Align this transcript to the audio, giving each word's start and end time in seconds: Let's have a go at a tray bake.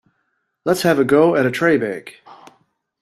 Let's 0.65 0.81
have 0.81 0.97
a 0.97 1.03
go 1.03 1.35
at 1.35 1.45
a 1.45 1.51
tray 1.51 1.77
bake. 1.77 2.23